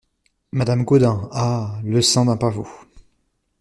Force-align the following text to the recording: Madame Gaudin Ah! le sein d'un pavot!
Madame 0.53 0.83
Gaudin 0.83 1.29
Ah! 1.31 1.77
le 1.83 2.01
sein 2.01 2.25
d'un 2.25 2.35
pavot! 2.35 2.65